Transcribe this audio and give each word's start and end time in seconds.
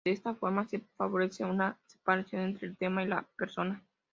De 0.03 0.09
esta 0.09 0.33
forma 0.33 0.67
se 0.67 0.79
favorece 0.97 1.43
una 1.45 1.79
separación 1.85 2.41
entre 2.41 2.65
el 2.67 2.75
tema 2.75 3.03
y 3.03 3.07
la 3.07 3.29
persona. 3.37 3.83